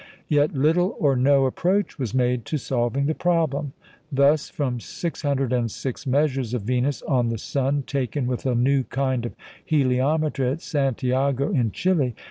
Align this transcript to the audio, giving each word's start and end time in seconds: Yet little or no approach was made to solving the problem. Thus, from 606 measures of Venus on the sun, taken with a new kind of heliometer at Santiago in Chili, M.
Yet 0.27 0.55
little 0.55 0.95
or 0.99 1.15
no 1.15 1.45
approach 1.45 1.99
was 1.99 2.11
made 2.11 2.43
to 2.45 2.57
solving 2.57 3.05
the 3.05 3.13
problem. 3.13 3.73
Thus, 4.11 4.49
from 4.49 4.79
606 4.79 6.07
measures 6.07 6.55
of 6.55 6.63
Venus 6.63 7.03
on 7.03 7.29
the 7.29 7.37
sun, 7.37 7.83
taken 7.83 8.25
with 8.25 8.43
a 8.47 8.55
new 8.55 8.81
kind 8.83 9.27
of 9.27 9.35
heliometer 9.63 10.53
at 10.53 10.63
Santiago 10.63 11.51
in 11.51 11.69
Chili, 11.69 12.07
M. 12.07 12.13